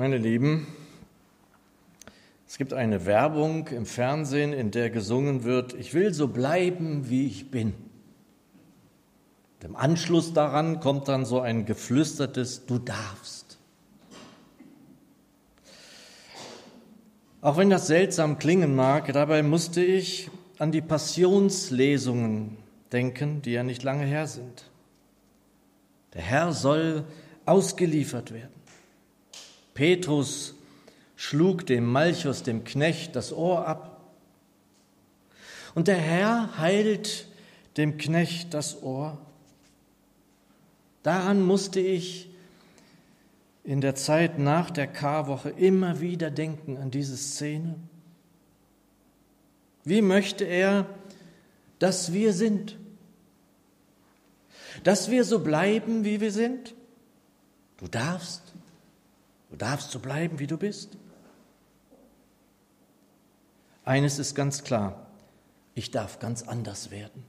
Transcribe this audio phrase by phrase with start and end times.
[0.00, 0.66] Meine Lieben,
[2.48, 7.26] es gibt eine Werbung im Fernsehen, in der gesungen wird, ich will so bleiben, wie
[7.26, 7.74] ich bin.
[9.62, 13.58] Im Anschluss daran kommt dann so ein geflüstertes Du darfst.
[17.42, 22.56] Auch wenn das seltsam klingen mag, dabei musste ich an die Passionslesungen
[22.90, 24.70] denken, die ja nicht lange her sind.
[26.14, 27.04] Der Herr soll
[27.44, 28.59] ausgeliefert werden.
[29.80, 30.52] Petrus
[31.16, 34.12] schlug dem Malchus, dem Knecht, das Ohr ab.
[35.74, 37.26] Und der Herr heilt
[37.78, 39.16] dem Knecht das Ohr.
[41.02, 42.28] Daran musste ich
[43.64, 47.76] in der Zeit nach der Karwoche immer wieder denken an diese Szene.
[49.84, 50.84] Wie möchte er,
[51.78, 52.76] dass wir sind?
[54.84, 56.74] Dass wir so bleiben, wie wir sind?
[57.78, 58.49] Du darfst.
[59.50, 60.96] Du darfst so bleiben, wie du bist.
[63.84, 65.06] Eines ist ganz klar,
[65.74, 67.24] ich darf ganz anders werden.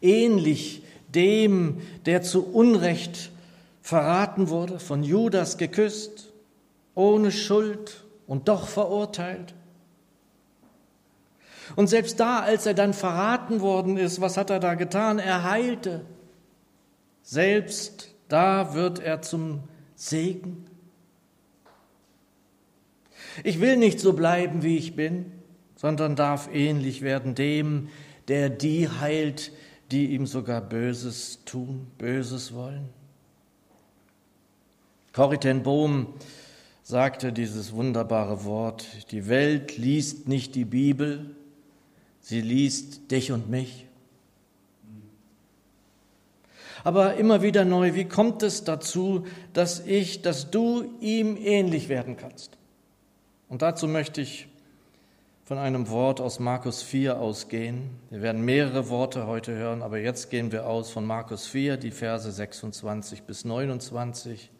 [0.00, 3.30] Ähnlich dem, der zu Unrecht
[3.82, 6.32] verraten wurde, von Judas geküsst,
[6.94, 9.54] ohne Schuld und doch verurteilt.
[11.74, 15.18] Und selbst da, als er dann verraten worden ist, was hat er da getan?
[15.18, 16.04] Er heilte.
[17.22, 19.64] Selbst da wird er zum
[19.96, 20.66] Segen.
[23.42, 25.32] Ich will nicht so bleiben, wie ich bin,
[25.74, 27.88] sondern darf ähnlich werden dem,
[28.28, 29.52] der die heilt,
[29.90, 32.88] die ihm sogar Böses tun, Böses wollen.
[35.12, 36.08] Corrie Bohm
[36.82, 41.34] sagte dieses wunderbare Wort, die Welt liest nicht die Bibel,
[42.20, 43.85] sie liest dich und mich.
[46.86, 52.16] Aber immer wieder neu, wie kommt es dazu, dass ich, dass du ihm ähnlich werden
[52.16, 52.56] kannst?
[53.48, 54.46] Und dazu möchte ich
[55.42, 57.90] von einem Wort aus Markus 4 ausgehen.
[58.10, 61.90] Wir werden mehrere Worte heute hören, aber jetzt gehen wir aus von Markus 4, die
[61.90, 64.52] Verse 26 bis 29.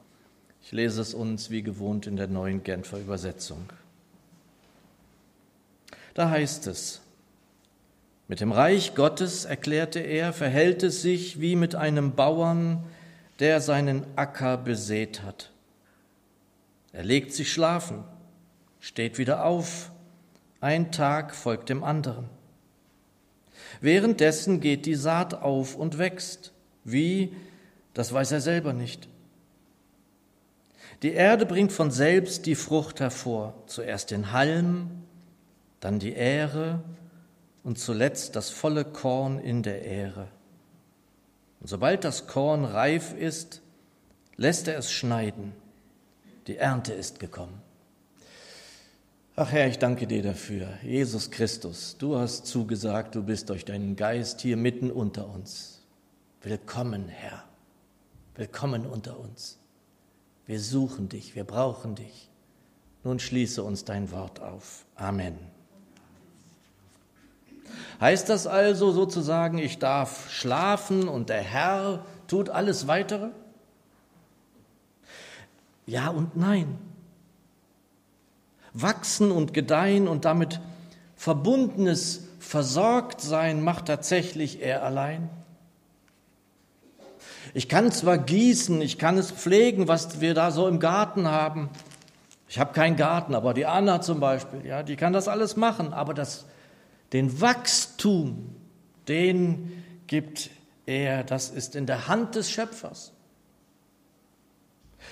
[0.62, 3.72] Ich lese es uns wie gewohnt in der neuen Genfer Übersetzung.
[6.12, 7.03] Da heißt es,
[8.28, 12.84] mit dem Reich Gottes, erklärte er, verhält es sich wie mit einem Bauern,
[13.38, 15.53] der seinen Acker besät hat.
[16.92, 18.04] Er legt sich schlafen,
[18.81, 19.92] steht wieder auf,
[20.60, 22.28] ein Tag folgt dem anderen.
[23.81, 26.53] Währenddessen geht die Saat auf und wächst.
[26.82, 27.34] Wie,
[27.94, 29.09] das weiß er selber nicht.
[31.03, 35.03] Die Erde bringt von selbst die Frucht hervor, zuerst den Halm,
[35.81, 36.82] dann die Ähre
[37.66, 40.28] und zuletzt das volle Korn in der Ähre.
[41.59, 43.60] Und sobald das Korn reif ist,
[44.37, 45.53] lässt er es schneiden.
[46.47, 47.60] Die Ernte ist gekommen.
[49.34, 50.69] Ach Herr, ich danke dir dafür.
[50.81, 55.83] Jesus Christus, du hast zugesagt, du bist durch deinen Geist hier mitten unter uns.
[56.43, 57.43] Willkommen, Herr.
[58.37, 59.59] Willkommen unter uns.
[60.47, 62.31] Wir suchen dich, wir brauchen dich.
[63.03, 64.87] Nun schließe uns dein Wort auf.
[64.94, 65.56] Amen.
[68.00, 73.28] Heißt das also sozusagen, ich darf schlafen und der Herr tut alles weitere?
[75.87, 76.78] Ja und nein
[78.82, 80.60] wachsen und gedeihen und damit
[81.16, 85.31] verbundenes Versorgtsein macht tatsächlich er allein.
[87.54, 91.71] Ich kann zwar gießen, ich kann es pflegen, was wir da so im Garten haben.
[92.48, 95.94] Ich habe keinen Garten, aber die Anna zum Beispiel, ja, die kann das alles machen.
[95.94, 96.44] Aber das,
[97.12, 98.55] den Wachstum,
[99.09, 100.50] den gibt
[100.87, 103.12] er, das ist in der Hand des Schöpfers.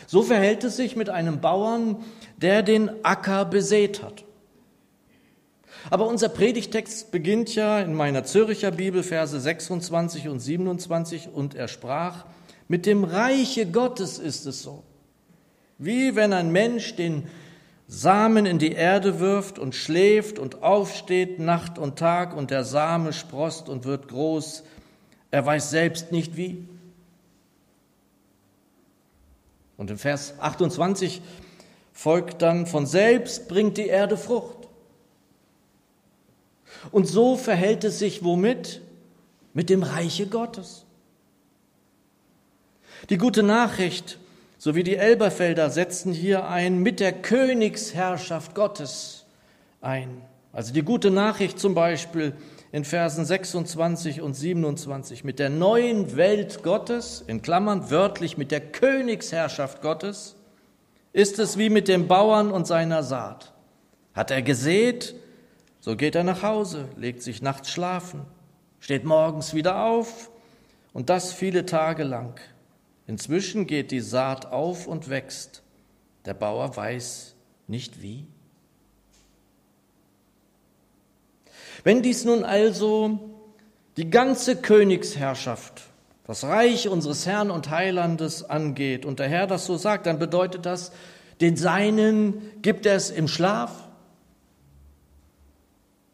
[0.06, 2.04] So verhält es sich mit einem Bauern,
[2.36, 4.24] der den Acker besät hat.
[5.90, 11.68] Aber unser Predigtext beginnt ja in meiner Zürcher Bibel, Verse 26 und 27, und er
[11.68, 12.24] sprach,
[12.68, 14.82] mit dem Reiche Gottes ist es so.
[15.76, 17.28] Wie wenn ein Mensch den
[17.86, 23.12] Samen in die Erde wirft und schläft und aufsteht Nacht und Tag und der Same
[23.12, 24.64] sprost und wird groß,
[25.30, 26.66] er weiß selbst nicht wie.
[29.76, 31.20] Und in Vers 28
[31.92, 34.68] folgt dann, von selbst bringt die Erde Frucht.
[36.90, 38.80] Und so verhält es sich womit?
[39.52, 40.84] Mit dem Reiche Gottes.
[43.10, 44.18] Die gute Nachricht
[44.64, 49.26] sowie die Elberfelder setzen hier ein mit der Königsherrschaft Gottes
[49.82, 50.22] ein.
[50.54, 52.32] Also die gute Nachricht zum Beispiel
[52.72, 58.60] in Versen 26 und 27 mit der neuen Welt Gottes, in Klammern wörtlich mit der
[58.62, 60.34] Königsherrschaft Gottes,
[61.12, 63.52] ist es wie mit dem Bauern und seiner Saat.
[64.14, 65.14] Hat er gesät,
[65.78, 68.22] so geht er nach Hause, legt sich nachts schlafen,
[68.80, 70.30] steht morgens wieder auf
[70.94, 72.40] und das viele Tage lang.
[73.06, 75.62] Inzwischen geht die Saat auf und wächst.
[76.24, 77.34] Der Bauer weiß
[77.66, 78.26] nicht wie.
[81.82, 83.18] Wenn dies nun also
[83.98, 85.82] die ganze Königsherrschaft,
[86.26, 90.64] das Reich unseres Herrn und Heilandes angeht und der Herr das so sagt, dann bedeutet
[90.64, 90.92] das,
[91.42, 93.84] den Seinen gibt er es im Schlaf,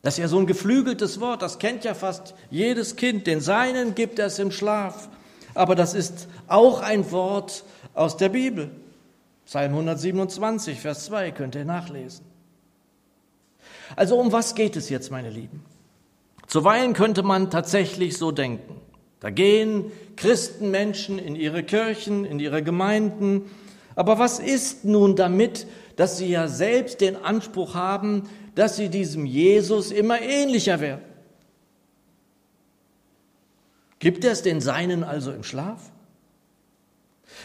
[0.02, 3.26] das ist ja so ein geflügeltes Wort, das kennt ja fast jedes Kind.
[3.26, 5.08] Den Seinen gibt er es im Schlaf.
[5.55, 7.64] Aber das ist auch ein Wort
[7.94, 8.70] aus der Bibel.
[9.47, 12.25] Psalm 127, Vers 2 könnt ihr nachlesen.
[13.97, 15.64] Also um was geht es jetzt, meine Lieben?
[16.47, 18.81] Zuweilen könnte man tatsächlich so denken.
[19.20, 23.50] Da gehen Christenmenschen in ihre Kirchen, in ihre Gemeinden.
[23.94, 25.67] Aber was ist nun damit,
[25.97, 31.09] dass sie ja selbst den Anspruch haben, dass sie diesem Jesus immer ähnlicher werden.
[34.00, 35.93] Gibt er es den Seinen also im Schlaf?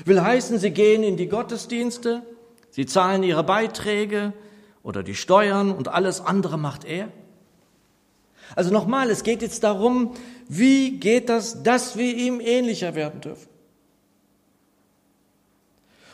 [0.06, 2.24] Will heißen, sie gehen in die Gottesdienste,
[2.72, 4.34] sie zahlen ihre Beiträge
[4.82, 7.10] oder die Steuern und alles andere macht er?
[8.56, 10.16] Also nochmal, es geht jetzt darum,
[10.48, 13.50] wie geht das, dass wir ihm ähnlicher werden dürfen.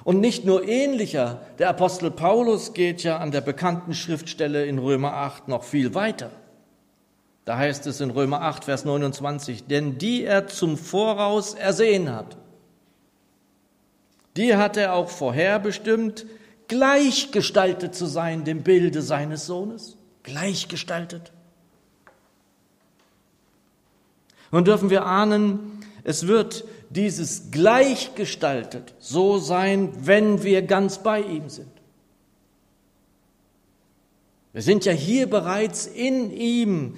[0.04, 5.14] Und nicht nur ähnlicher, der Apostel Paulus geht ja an der bekannten Schriftstelle in Römer
[5.14, 6.32] 8 noch viel weiter.
[7.52, 12.38] Da heißt es in Römer 8, Vers 29, denn die er zum Voraus ersehen hat,
[14.38, 16.26] die hat er auch vorherbestimmt,
[16.70, 19.98] gleichgestaltet zu sein dem Bilde seines Sohnes.
[20.24, 21.34] Gleichgestaltet.
[24.52, 31.50] Nun dürfen wir ahnen, es wird dieses gleichgestaltet so sein, wenn wir ganz bei ihm
[31.50, 31.68] sind.
[34.54, 36.96] Wir sind ja hier bereits in ihm,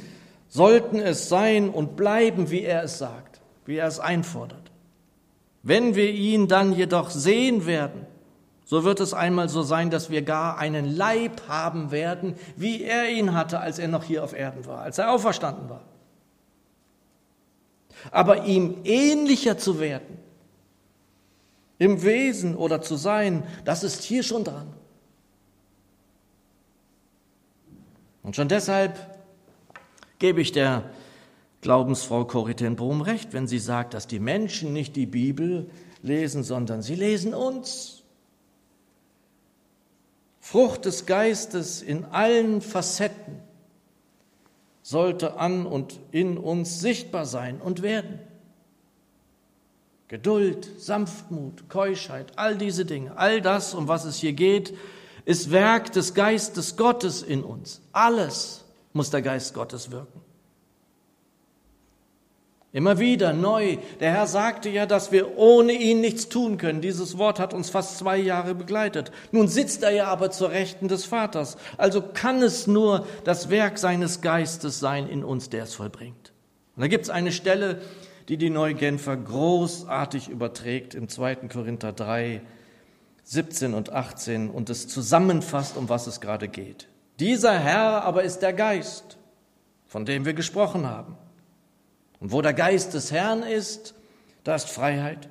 [0.53, 4.71] sollten es sein und bleiben, wie er es sagt, wie er es einfordert.
[5.63, 8.05] Wenn wir ihn dann jedoch sehen werden,
[8.63, 13.09] so wird es einmal so sein, dass wir gar einen Leib haben werden, wie er
[13.09, 15.85] ihn hatte, als er noch hier auf Erden war, als er auferstanden war.
[18.11, 20.19] Aber ihm ähnlicher zu werden,
[21.79, 24.71] im Wesen oder zu sein, das ist hier schon dran.
[28.21, 29.12] Und schon deshalb
[30.23, 30.89] gebe ich der
[31.59, 35.69] Glaubensfrau Corrie Bohm recht, wenn sie sagt, dass die Menschen nicht die Bibel
[36.01, 38.03] lesen, sondern sie lesen uns.
[40.39, 43.41] Frucht des Geistes in allen Facetten
[44.81, 48.19] sollte an und in uns sichtbar sein und werden.
[50.07, 54.73] Geduld, Sanftmut, Keuschheit, all diese Dinge, all das, um was es hier geht,
[55.25, 57.81] ist Werk des Geistes Gottes in uns.
[57.91, 58.62] Alles
[58.93, 60.21] muss der Geist Gottes wirken.
[62.73, 63.77] Immer wieder neu.
[63.99, 66.81] Der Herr sagte ja, dass wir ohne ihn nichts tun können.
[66.81, 69.11] Dieses Wort hat uns fast zwei Jahre begleitet.
[69.31, 71.57] Nun sitzt er ja aber zur Rechten des Vaters.
[71.77, 76.33] Also kann es nur das Werk seines Geistes sein in uns, der es vollbringt.
[76.75, 77.79] Und da gibt es eine Stelle,
[78.27, 81.35] die die Neugenfer großartig überträgt im 2.
[81.49, 82.41] Korinther 3,
[83.23, 86.87] 17 und 18 und es zusammenfasst, um was es gerade geht.
[87.19, 89.17] Dieser Herr aber ist der Geist,
[89.85, 91.15] von dem wir gesprochen haben.
[92.19, 93.93] Und wo der Geist des Herrn ist,
[94.43, 95.29] da ist Freiheit.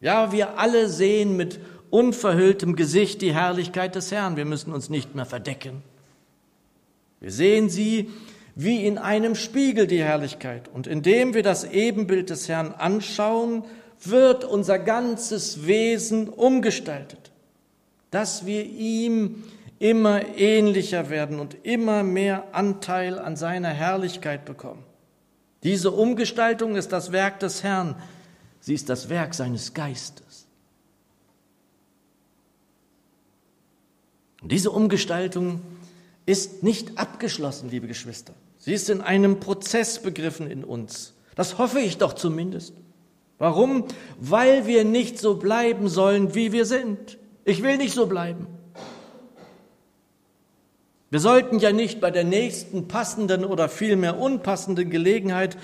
[0.00, 4.36] Ja, wir alle sehen mit unverhülltem Gesicht die Herrlichkeit des Herrn.
[4.36, 5.82] Wir müssen uns nicht mehr verdecken.
[7.20, 8.10] Wir sehen sie
[8.54, 10.68] wie in einem Spiegel die Herrlichkeit.
[10.68, 13.64] Und indem wir das Ebenbild des Herrn anschauen,
[14.00, 17.32] wird unser ganzes Wesen umgestaltet,
[18.10, 19.44] dass wir ihm
[19.84, 24.82] immer ähnlicher werden und immer mehr Anteil an seiner Herrlichkeit bekommen.
[25.62, 27.94] Diese Umgestaltung ist das Werk des Herrn.
[28.60, 30.46] Sie ist das Werk seines Geistes.
[34.40, 35.60] Und diese Umgestaltung
[36.24, 38.32] ist nicht abgeschlossen, liebe Geschwister.
[38.56, 41.12] Sie ist in einem Prozess begriffen in uns.
[41.34, 42.72] Das hoffe ich doch zumindest.
[43.36, 43.84] Warum?
[44.18, 47.18] Weil wir nicht so bleiben sollen, wie wir sind.
[47.44, 48.46] Ich will nicht so bleiben.
[51.14, 55.56] Wir sollten ja nicht bei der nächsten passenden oder vielmehr unpassenden Gelegenheit,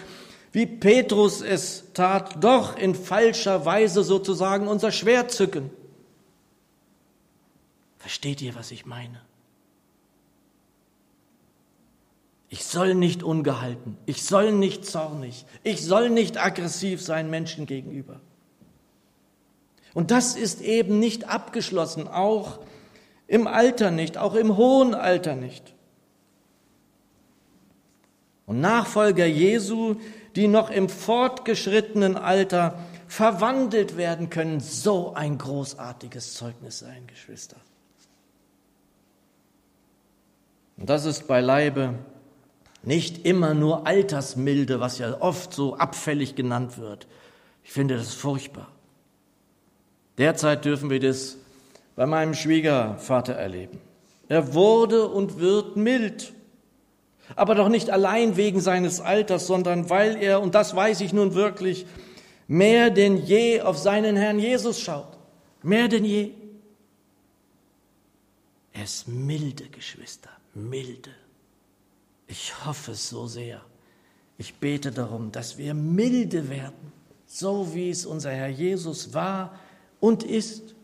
[0.52, 5.68] wie Petrus es tat, doch in falscher Weise sozusagen unser Schwert zücken.
[7.98, 9.22] Versteht ihr, was ich meine?
[12.48, 18.20] Ich soll nicht ungehalten, ich soll nicht zornig, ich soll nicht aggressiv sein Menschen gegenüber.
[19.94, 22.60] Und das ist eben nicht abgeschlossen, auch
[23.30, 25.72] im Alter nicht, auch im hohen Alter nicht.
[28.44, 29.94] Und Nachfolger Jesu,
[30.34, 37.56] die noch im fortgeschrittenen Alter verwandelt werden können, so ein großartiges Zeugnis sein, Geschwister.
[40.76, 41.94] Und das ist beileibe
[42.82, 47.06] nicht immer nur Altersmilde, was ja oft so abfällig genannt wird.
[47.62, 48.72] Ich finde das furchtbar.
[50.18, 51.36] Derzeit dürfen wir das
[52.00, 53.78] bei meinem Schwiegervater erleben.
[54.26, 56.32] Er wurde und wird mild,
[57.36, 61.34] aber doch nicht allein wegen seines Alters, sondern weil er, und das weiß ich nun
[61.34, 61.84] wirklich,
[62.48, 65.18] mehr denn je auf seinen Herrn Jesus schaut.
[65.62, 66.30] Mehr denn je.
[68.72, 71.10] Er ist milde, Geschwister milde.
[72.28, 73.60] Ich hoffe es so sehr.
[74.38, 76.94] Ich bete darum, dass wir milde werden,
[77.26, 79.60] so wie es unser Herr Jesus war
[80.00, 80.74] und ist.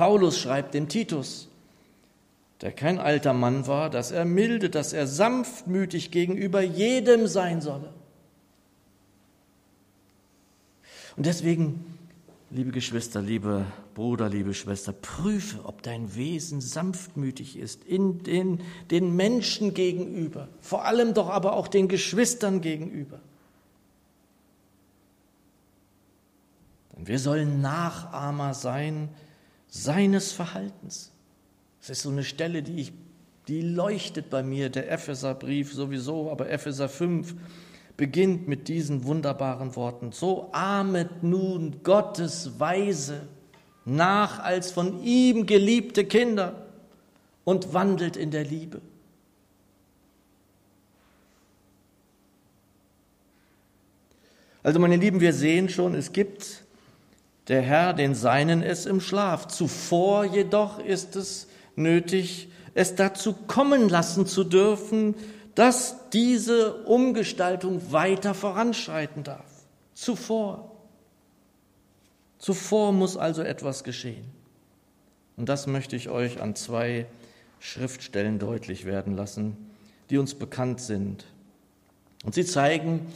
[0.00, 1.46] Paulus schreibt dem Titus,
[2.62, 7.92] der kein alter Mann war, dass er milde, dass er sanftmütig gegenüber jedem sein solle.
[11.18, 11.84] Und deswegen
[12.48, 19.14] Liebe Geschwister, liebe Bruder, liebe Schwester, prüfe, ob dein Wesen sanftmütig ist, in den, den
[19.14, 23.20] Menschen gegenüber, vor allem doch aber auch den Geschwistern gegenüber.
[26.96, 29.10] Denn wir sollen Nachahmer sein
[29.70, 31.12] seines Verhaltens.
[31.80, 32.92] Das ist so eine Stelle, die, ich,
[33.48, 37.34] die leuchtet bei mir, der Epheserbrief sowieso, aber Epheser 5
[37.96, 40.12] beginnt mit diesen wunderbaren Worten.
[40.12, 43.28] So ahmet nun Gottes Weise
[43.84, 46.66] nach als von ihm geliebte Kinder
[47.44, 48.80] und wandelt in der Liebe.
[54.62, 56.59] Also meine Lieben, wir sehen schon, es gibt
[57.48, 59.48] der Herr den Seinen es im Schlaf.
[59.48, 65.14] Zuvor jedoch ist es nötig, es dazu kommen lassen zu dürfen,
[65.54, 69.50] dass diese Umgestaltung weiter voranschreiten darf.
[69.94, 70.70] Zuvor.
[72.38, 74.24] Zuvor muss also etwas geschehen.
[75.36, 77.06] Und das möchte ich euch an zwei
[77.58, 79.56] Schriftstellen deutlich werden lassen,
[80.08, 81.26] die uns bekannt sind.
[82.24, 83.06] Und sie zeigen,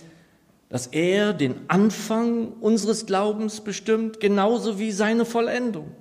[0.68, 5.92] dass er den Anfang unseres Glaubens bestimmt, genauso wie seine Vollendung.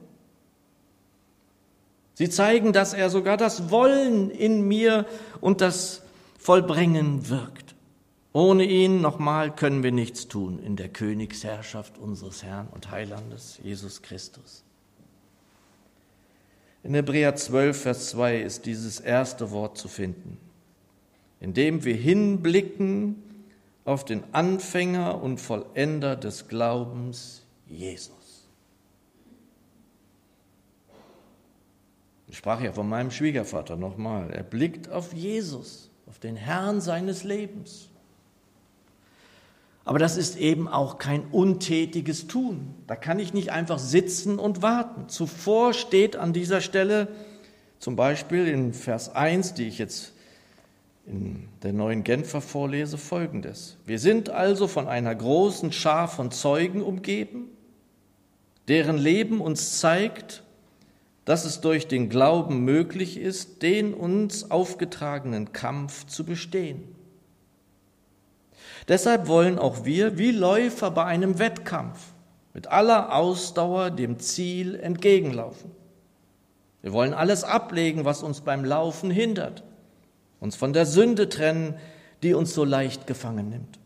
[2.15, 5.05] Sie zeigen, dass er sogar das Wollen in mir
[5.41, 6.03] und das
[6.37, 7.75] vollbringen wirkt.
[8.33, 14.01] Ohne ihn, nochmal, können wir nichts tun in der Königsherrschaft unseres Herrn und Heilandes, Jesus
[14.01, 14.63] Christus.
[16.83, 20.37] In Hebräer 12, Vers 2 ist dieses erste Wort zu finden,
[21.39, 23.22] indem wir hinblicken
[23.85, 28.47] auf den Anfänger und Vollender des Glaubens, Jesus.
[32.27, 34.31] Ich sprach ja von meinem Schwiegervater nochmal.
[34.31, 37.89] Er blickt auf Jesus auf den Herrn seines Lebens.
[39.85, 42.73] Aber das ist eben auch kein untätiges Tun.
[42.87, 45.09] Da kann ich nicht einfach sitzen und warten.
[45.09, 47.09] Zuvor steht an dieser Stelle
[47.79, 50.13] zum Beispiel in Vers 1, die ich jetzt
[51.05, 53.77] in der neuen Genfer vorlese, folgendes.
[53.85, 57.49] Wir sind also von einer großen Schar von Zeugen umgeben,
[58.67, 60.43] deren Leben uns zeigt,
[61.25, 66.83] dass es durch den Glauben möglich ist, den uns aufgetragenen Kampf zu bestehen.
[68.87, 71.99] Deshalb wollen auch wir, wie Läufer bei einem Wettkampf,
[72.53, 75.71] mit aller Ausdauer dem Ziel entgegenlaufen.
[76.81, 79.63] Wir wollen alles ablegen, was uns beim Laufen hindert,
[80.43, 81.75] uns von der Sünde trennen,
[82.21, 83.79] die uns so leicht gefangen nimmt.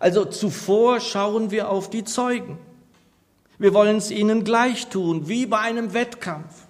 [0.00, 2.58] Also zuvor schauen wir auf die Zeugen.
[3.60, 6.66] Wir wollen es ihnen gleich tun, wie bei einem Wettkampf,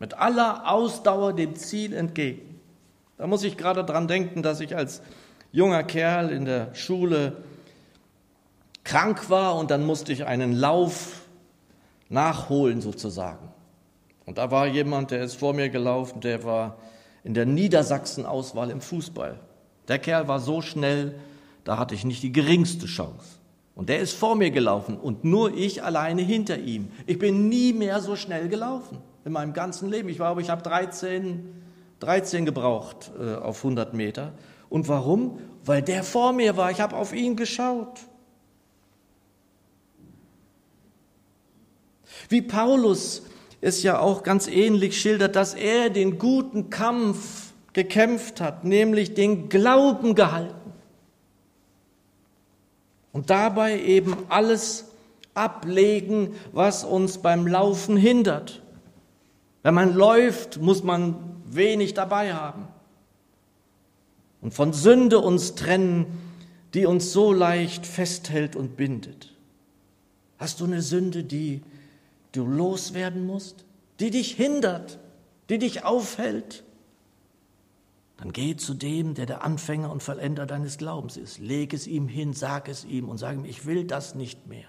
[0.00, 2.58] mit aller Ausdauer dem Ziel entgegen.
[3.16, 5.00] Da muss ich gerade dran denken, dass ich als
[5.52, 7.44] junger Kerl in der Schule
[8.82, 11.20] krank war und dann musste ich einen Lauf
[12.08, 13.52] nachholen sozusagen.
[14.26, 16.76] Und da war jemand, der ist vor mir gelaufen, der war
[17.24, 19.38] in der Niedersachsen-Auswahl im Fußball.
[19.88, 21.14] Der Kerl war so schnell,
[21.64, 23.38] da hatte ich nicht die geringste Chance.
[23.74, 26.88] Und der ist vor mir gelaufen und nur ich alleine hinter ihm.
[27.06, 30.08] Ich bin nie mehr so schnell gelaufen in meinem ganzen Leben.
[30.08, 31.54] Ich glaube, ich habe 13,
[32.00, 34.32] 13 gebraucht äh, auf 100 Meter.
[34.68, 35.38] Und warum?
[35.64, 36.70] Weil der vor mir war.
[36.70, 38.00] Ich habe auf ihn geschaut.
[42.28, 43.22] Wie Paulus
[43.62, 49.48] es ja auch ganz ähnlich schildert, dass er den guten Kampf gekämpft hat, nämlich den
[49.48, 50.72] Glauben gehalten.
[53.12, 54.86] Und dabei eben alles
[55.34, 58.62] ablegen, was uns beim Laufen hindert.
[59.62, 61.14] Wenn man läuft, muss man
[61.46, 62.66] wenig dabei haben.
[64.40, 66.06] Und von Sünde uns trennen,
[66.74, 69.32] die uns so leicht festhält und bindet.
[70.38, 71.62] Hast du eine Sünde, die
[72.32, 73.64] du loswerden musst,
[74.00, 74.98] die dich hindert,
[75.48, 76.64] die dich aufhält?
[78.16, 81.38] Dann geh zu dem, der der Anfänger und Vollender deines Glaubens ist.
[81.38, 84.68] Leg es ihm hin, sag es ihm und sag ihm, ich will das nicht mehr.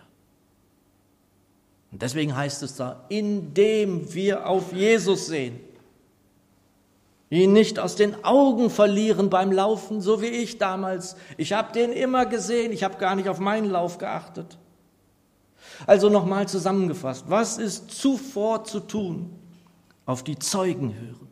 [1.92, 5.60] Und deswegen heißt es da, indem wir auf Jesus sehen,
[7.30, 11.16] ihn nicht aus den Augen verlieren beim Laufen, so wie ich damals.
[11.38, 14.58] Ich habe den immer gesehen, ich habe gar nicht auf meinen Lauf geachtet.
[15.86, 19.30] Also nochmal zusammengefasst, was ist zuvor zu tun?
[20.06, 21.28] Auf die Zeugen hören.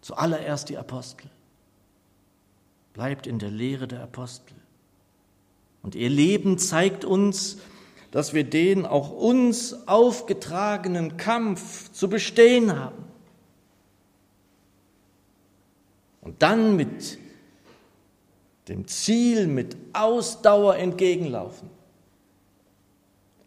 [0.00, 1.28] Zuallererst die Apostel.
[2.92, 4.54] Bleibt in der Lehre der Apostel.
[5.82, 7.58] Und ihr Leben zeigt uns,
[8.12, 13.04] dass wir den auch uns aufgetragenen Kampf zu bestehen haben.
[16.20, 17.18] Und dann mit
[18.68, 21.68] dem Ziel, mit Ausdauer entgegenlaufen.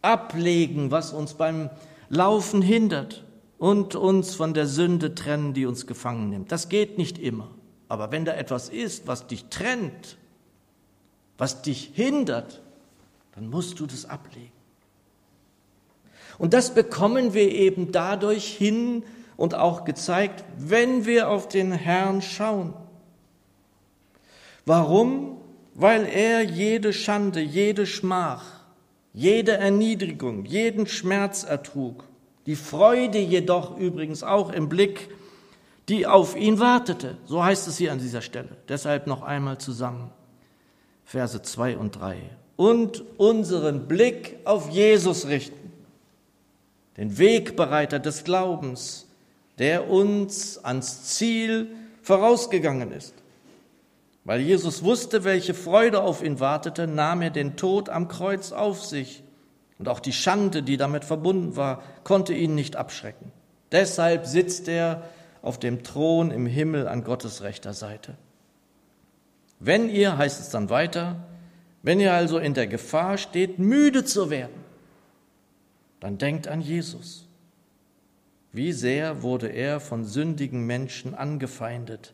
[0.06, 1.68] Ablegen, was uns beim
[2.08, 3.24] Laufen hindert
[3.58, 6.52] und uns von der Sünde trennen, die uns gefangen nimmt.
[6.52, 7.50] Das geht nicht immer.
[7.88, 10.16] Aber wenn da etwas ist, was dich trennt,
[11.38, 12.62] was dich hindert,
[13.34, 14.52] dann musst du das ablegen.
[16.38, 19.02] Und das bekommen wir eben dadurch hin
[19.36, 22.74] und auch gezeigt, wenn wir auf den Herrn schauen.
[24.64, 25.40] Warum?
[25.74, 28.55] Weil er jede Schande, jede Schmach,
[29.16, 32.04] jede Erniedrigung, jeden Schmerz ertrug,
[32.44, 35.08] die Freude jedoch übrigens auch im Blick,
[35.88, 37.16] die auf ihn wartete.
[37.24, 38.50] So heißt es hier an dieser Stelle.
[38.68, 40.10] Deshalb noch einmal zusammen.
[41.04, 42.18] Verse 2 und 3.
[42.56, 45.72] Und unseren Blick auf Jesus richten
[46.98, 49.06] den Wegbereiter des Glaubens,
[49.58, 51.68] der uns ans Ziel
[52.02, 53.14] vorausgegangen ist.
[54.26, 58.84] Weil Jesus wusste, welche Freude auf ihn wartete, nahm er den Tod am Kreuz auf
[58.84, 59.22] sich.
[59.78, 63.30] Und auch die Schande, die damit verbunden war, konnte ihn nicht abschrecken.
[63.70, 65.04] Deshalb sitzt er
[65.42, 68.16] auf dem Thron im Himmel an Gottes rechter Seite.
[69.60, 71.24] Wenn ihr, heißt es dann weiter,
[71.84, 74.64] wenn ihr also in der Gefahr steht, müde zu werden,
[76.00, 77.28] dann denkt an Jesus.
[78.50, 82.12] Wie sehr wurde er von sündigen Menschen angefeindet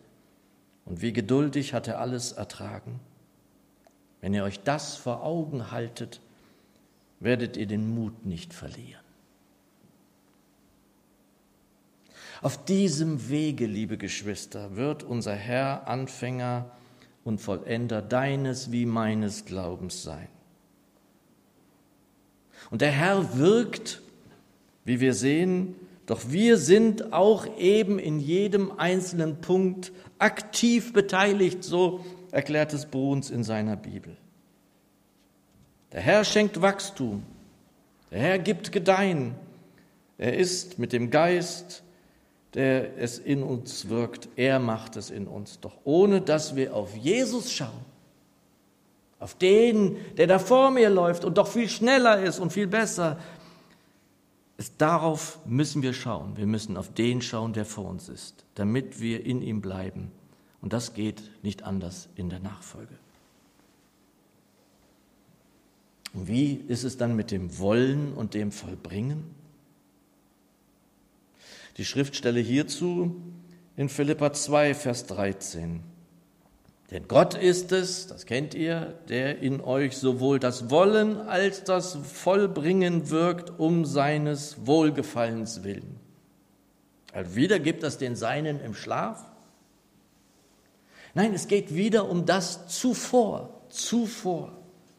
[0.85, 3.01] und wie geduldig hat er alles ertragen.
[4.21, 6.21] Wenn ihr euch das vor Augen haltet,
[7.21, 9.03] werdet ihr den Mut nicht verlieren.
[12.40, 16.71] Auf diesem Wege, liebe Geschwister, wird unser Herr Anfänger
[17.25, 20.27] und Vollender deines wie meines Glaubens sein.
[22.71, 24.03] Und der Herr wirkt,
[24.85, 32.05] wie wir sehen, doch wir sind auch eben in jedem einzelnen Punkt aktiv beteiligt, so
[32.31, 34.17] erklärt es Bruns in seiner Bibel.
[35.93, 37.23] Der Herr schenkt Wachstum,
[38.11, 39.35] der Herr gibt Gedeihen,
[40.19, 41.83] er ist mit dem Geist,
[42.55, 46.97] der es in uns wirkt, er macht es in uns, doch ohne dass wir auf
[46.97, 47.85] Jesus schauen,
[49.19, 53.19] auf den, der da vor mir läuft und doch viel schneller ist und viel besser.
[54.79, 56.37] Darauf müssen wir schauen.
[56.37, 60.12] Wir müssen auf den schauen, der vor uns ist, damit wir in ihm bleiben.
[60.61, 62.95] Und das geht nicht anders in der Nachfolge.
[66.15, 69.25] Und wie ist es dann mit dem Wollen und dem Vollbringen?
[71.79, 73.17] Die Schriftstelle hierzu
[73.77, 75.81] in Philippa 2, Vers 13.
[76.93, 81.97] Denn Gott ist es, das kennt ihr, der in euch sowohl das Wollen als das
[81.97, 85.99] Vollbringen wirkt um seines Wohlgefallens willen.
[87.15, 89.25] Also wieder gibt es den Seinen im Schlaf?
[91.15, 94.53] Nein, es geht wieder um das zuvor, zuvor.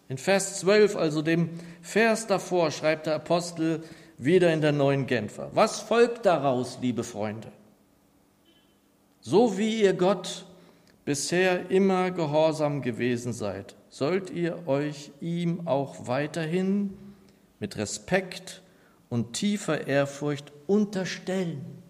[0.10, 1.52] In Vers 12, also dem
[1.84, 3.84] Vers davor, schreibt der Apostel
[4.18, 5.52] wieder in der neuen Genfer.
[5.54, 7.52] Was folgt daraus, liebe Freunde?
[9.22, 10.46] So wie ihr Gott
[11.06, 16.98] bisher immer gehorsam gewesen seid, sollt ihr euch ihm auch weiterhin
[17.60, 18.62] mit Respekt
[19.10, 21.84] und tiefer Ehrfurcht unterstellen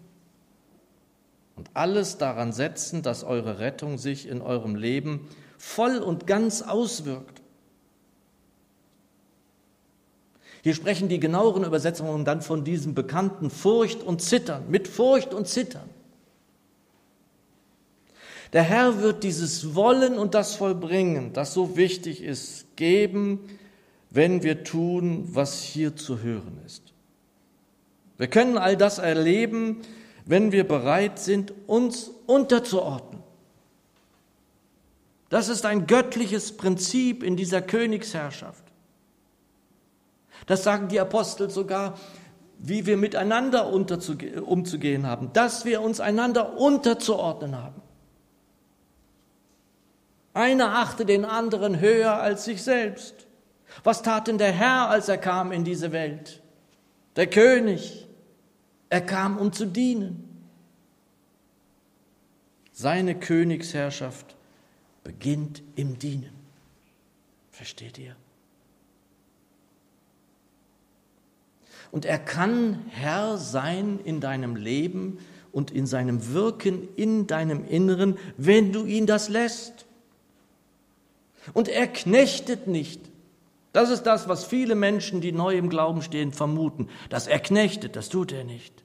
[1.56, 7.42] und alles daran setzen, dass eure Rettung sich in eurem Leben voll und ganz auswirkt.
[10.62, 15.46] Hier sprechen die genaueren Übersetzungen dann von diesem bekannten Furcht und Zittern, mit Furcht und
[15.46, 15.88] Zittern.
[18.54, 23.40] Der Herr wird dieses Wollen und das Vollbringen, das so wichtig ist, geben,
[24.10, 26.92] wenn wir tun, was hier zu hören ist.
[28.16, 29.82] Wir können all das erleben,
[30.24, 33.24] wenn wir bereit sind, uns unterzuordnen.
[35.30, 38.62] Das ist ein göttliches Prinzip in dieser Königsherrschaft.
[40.46, 41.98] Das sagen die Apostel sogar,
[42.60, 47.83] wie wir miteinander umzugehen haben, dass wir uns einander unterzuordnen haben.
[50.34, 53.14] Einer achte den anderen höher als sich selbst.
[53.82, 56.42] Was tat denn der Herr, als er kam in diese Welt?
[57.16, 58.06] Der König.
[58.90, 60.46] Er kam, um zu dienen.
[62.72, 64.36] Seine Königsherrschaft
[65.04, 66.32] beginnt im Dienen.
[67.50, 68.16] Versteht ihr?
[71.92, 75.18] Und er kann Herr sein in deinem Leben
[75.52, 79.86] und in seinem Wirken in deinem Inneren, wenn du ihn das lässt.
[81.52, 83.00] Und er knechtet nicht.
[83.72, 86.88] Das ist das, was viele Menschen, die neu im Glauben stehen, vermuten.
[87.10, 88.84] Dass er knechtet, das tut er nicht.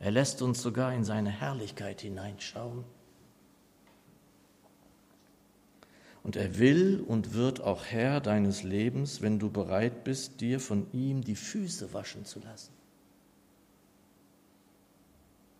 [0.00, 2.84] Er lässt uns sogar in seine Herrlichkeit hineinschauen.
[6.24, 10.86] Und er will und wird auch Herr deines Lebens, wenn du bereit bist, dir von
[10.92, 12.72] ihm die Füße waschen zu lassen.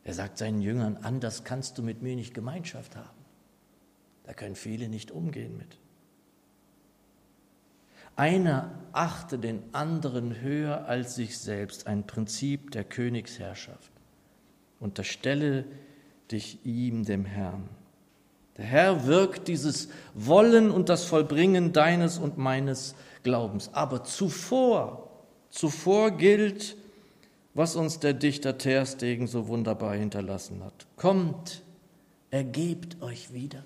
[0.05, 3.25] Er sagt seinen Jüngern, anders kannst du mit mir nicht Gemeinschaft haben.
[4.25, 5.79] Da können viele nicht umgehen mit.
[8.16, 13.90] Einer achte den anderen höher als sich selbst, ein Prinzip der Königsherrschaft.
[14.81, 15.64] Unterstelle
[16.31, 17.68] dich ihm, dem Herrn.
[18.57, 23.70] Der Herr wirkt dieses Wollen und das Vollbringen deines und meines Glaubens.
[23.72, 25.09] Aber zuvor,
[25.48, 26.77] zuvor gilt,
[27.55, 30.87] was uns der Dichter Terstegen so wunderbar hinterlassen hat.
[30.96, 31.62] Kommt,
[32.31, 33.64] ergebt euch wieder.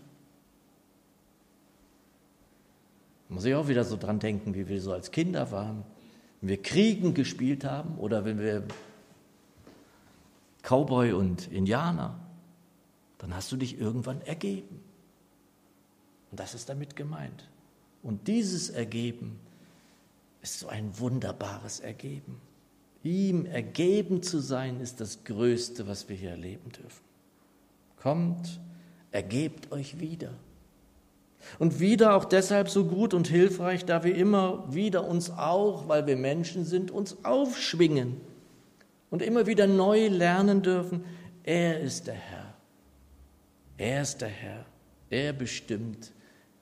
[3.29, 5.85] Muss ich auch wieder so dran denken, wie wir so als Kinder waren.
[6.41, 8.65] Wenn wir Kriegen gespielt haben oder wenn wir
[10.63, 12.21] Cowboy und Indianer
[13.19, 14.81] dann hast du dich irgendwann ergeben.
[16.31, 17.49] Und das ist damit gemeint.
[18.03, 19.39] Und dieses Ergeben
[20.43, 22.41] ist so ein wunderbares Ergeben.
[23.03, 27.05] Ihm ergeben zu sein, ist das Größte, was wir hier erleben dürfen.
[27.97, 28.61] Kommt,
[29.13, 30.35] ergebt euch wieder.
[31.59, 36.07] Und wieder auch deshalb so gut und hilfreich, da wir immer wieder uns auch, weil
[36.07, 38.21] wir Menschen sind, uns aufschwingen
[39.11, 41.05] und immer wieder neu lernen dürfen,
[41.43, 42.55] er ist der Herr.
[43.79, 44.65] Er ist der Herr.
[45.11, 46.13] Er bestimmt,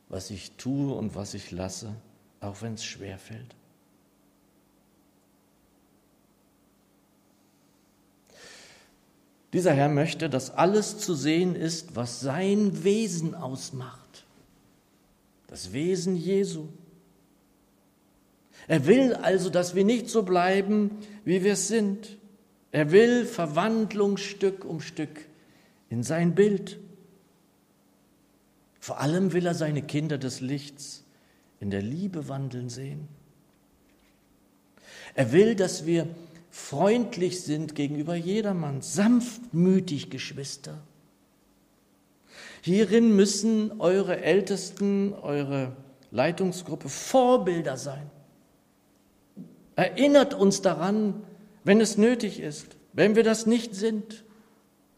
[0.08, 1.94] was ich tue und was ich lasse,
[2.40, 3.56] auch wenn es schwer fällt.
[9.54, 14.03] Dieser Herr möchte, dass alles zu sehen ist, was sein Wesen ausmacht.
[15.54, 16.66] Das Wesen Jesu.
[18.66, 22.18] Er will also, dass wir nicht so bleiben, wie wir sind.
[22.72, 25.28] Er will Verwandlung Stück um Stück
[25.90, 26.80] in sein Bild.
[28.80, 31.04] Vor allem will er seine Kinder des Lichts
[31.60, 33.06] in der Liebe wandeln sehen.
[35.14, 36.08] Er will, dass wir
[36.50, 40.82] freundlich sind gegenüber jedermann, sanftmütig, Geschwister.
[42.64, 45.76] Hierin müssen eure Ältesten, eure
[46.10, 48.10] Leitungsgruppe Vorbilder sein.
[49.76, 51.24] Erinnert uns daran,
[51.62, 52.78] wenn es nötig ist.
[52.94, 54.24] Wenn wir das nicht sind,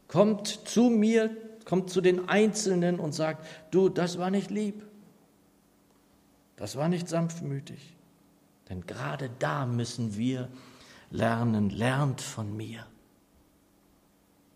[0.06, 4.86] kommt zu mir, kommt zu den Einzelnen und sagt, du, das war nicht lieb,
[6.54, 7.96] das war nicht sanftmütig.
[8.68, 10.48] Denn gerade da müssen wir
[11.10, 12.86] lernen, lernt von mir,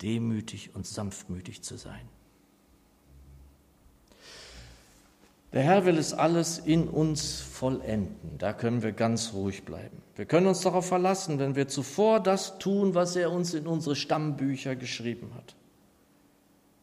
[0.01, 2.09] demütig und sanftmütig zu sein.
[5.53, 8.39] Der Herr will es alles in uns vollenden.
[8.39, 10.03] Da können wir ganz ruhig bleiben.
[10.15, 13.97] Wir können uns darauf verlassen, wenn wir zuvor das tun, was er uns in unsere
[13.97, 15.57] Stammbücher geschrieben hat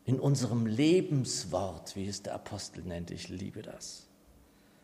[0.07, 3.11] in unserem Lebenswort, wie es der Apostel nennt.
[3.11, 4.07] Ich liebe das.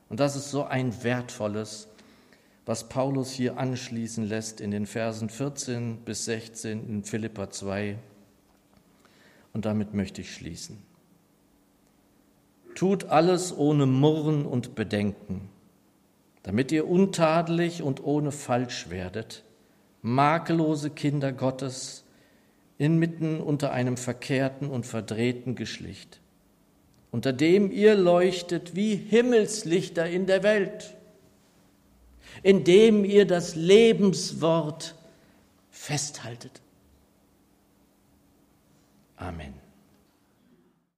[0.10, 1.88] Und das ist so ein wertvolles,
[2.66, 7.98] was Paulus hier anschließen lässt in den Versen 14 bis 16 in Philippa 2.
[9.54, 10.84] Und damit möchte ich schließen.
[12.84, 15.48] Tut alles ohne Murren und Bedenken,
[16.42, 19.46] damit ihr untadelig und ohne Falsch werdet,
[20.02, 22.04] makellose Kinder Gottes,
[22.78, 26.20] inmitten unter einem verkehrten und verdrehten Geschlecht,
[27.10, 30.94] unter dem ihr leuchtet wie Himmelslichter in der Welt,
[32.42, 34.96] indem ihr das Lebenswort
[35.72, 36.60] festhaltet.
[39.16, 39.63] Amen.